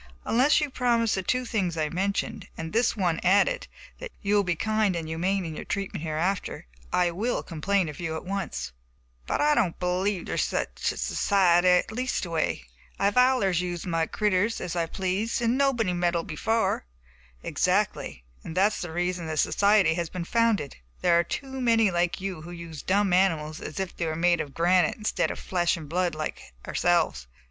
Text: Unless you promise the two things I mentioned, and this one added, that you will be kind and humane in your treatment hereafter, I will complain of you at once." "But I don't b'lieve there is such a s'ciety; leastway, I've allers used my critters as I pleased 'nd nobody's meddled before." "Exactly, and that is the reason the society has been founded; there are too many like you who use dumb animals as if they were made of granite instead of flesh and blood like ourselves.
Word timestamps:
Unless 0.25 0.59
you 0.59 0.71
promise 0.71 1.13
the 1.13 1.21
two 1.21 1.45
things 1.45 1.77
I 1.77 1.87
mentioned, 1.89 2.47
and 2.57 2.73
this 2.73 2.97
one 2.97 3.19
added, 3.23 3.67
that 3.99 4.11
you 4.23 4.33
will 4.33 4.43
be 4.43 4.55
kind 4.55 4.95
and 4.95 5.07
humane 5.07 5.45
in 5.45 5.55
your 5.55 5.63
treatment 5.63 6.03
hereafter, 6.03 6.65
I 6.91 7.11
will 7.11 7.43
complain 7.43 7.87
of 7.87 7.99
you 7.99 8.15
at 8.15 8.25
once." 8.25 8.71
"But 9.27 9.41
I 9.41 9.53
don't 9.53 9.77
b'lieve 9.79 10.25
there 10.25 10.33
is 10.41 10.41
such 10.41 10.91
a 10.91 10.95
s'ciety; 10.97 11.83
leastway, 11.91 12.63
I've 12.97 13.15
allers 13.15 13.61
used 13.61 13.85
my 13.85 14.07
critters 14.07 14.59
as 14.59 14.75
I 14.75 14.87
pleased 14.87 15.39
'nd 15.43 15.55
nobody's 15.55 15.93
meddled 15.93 16.25
before." 16.25 16.87
"Exactly, 17.43 18.23
and 18.43 18.57
that 18.57 18.73
is 18.73 18.81
the 18.81 18.91
reason 18.91 19.27
the 19.27 19.37
society 19.37 19.93
has 19.93 20.09
been 20.09 20.25
founded; 20.25 20.77
there 21.01 21.19
are 21.19 21.23
too 21.23 21.61
many 21.61 21.91
like 21.91 22.19
you 22.19 22.41
who 22.41 22.49
use 22.49 22.81
dumb 22.81 23.13
animals 23.13 23.61
as 23.61 23.79
if 23.79 23.95
they 23.95 24.07
were 24.07 24.15
made 24.15 24.41
of 24.41 24.55
granite 24.55 24.97
instead 24.97 25.29
of 25.29 25.37
flesh 25.37 25.77
and 25.77 25.87
blood 25.87 26.15
like 26.15 26.53
ourselves. 26.67 27.27